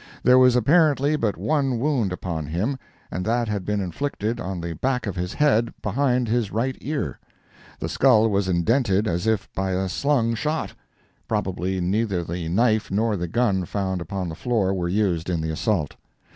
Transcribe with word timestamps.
There 0.23 0.39
was 0.39 0.55
apparently 0.55 1.15
but 1.15 1.37
one 1.37 1.77
wound 1.77 2.11
upon 2.11 2.47
him, 2.47 2.79
and 3.11 3.23
that 3.23 3.47
had 3.47 3.63
been 3.65 3.79
inflicted 3.79 4.39
on 4.39 4.59
the 4.59 4.73
back 4.73 5.05
of 5.05 5.15
his 5.15 5.33
head, 5.35 5.75
behind 5.83 6.27
his 6.27 6.51
right 6.51 6.75
ear. 6.81 7.19
The 7.79 7.87
skull 7.87 8.27
was 8.31 8.49
indented 8.49 9.07
as 9.07 9.27
if 9.27 9.47
by 9.53 9.73
a 9.73 9.87
slung 9.87 10.33
shot. 10.33 10.73
Probably 11.27 11.79
neither 11.81 12.23
the 12.23 12.49
knife 12.49 12.89
nor 12.89 13.15
the 13.15 13.27
gun 13.27 13.63
found 13.65 14.01
upon 14.01 14.27
the 14.27 14.33
floor 14.35 14.73
were 14.73 14.89
used 14.89 15.29
in 15.29 15.39
the 15.39 15.51
assault. 15.51 15.95